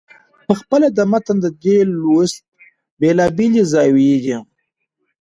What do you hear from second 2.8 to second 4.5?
بېلابېلې زاويې دي.